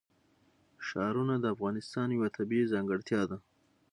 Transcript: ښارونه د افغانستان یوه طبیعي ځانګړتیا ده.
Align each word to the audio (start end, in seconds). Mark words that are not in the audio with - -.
ښارونه 0.87 1.35
د 1.39 1.45
افغانستان 1.55 2.07
یوه 2.17 2.29
طبیعي 2.37 2.65
ځانګړتیا 2.73 3.21
ده. 3.29 3.37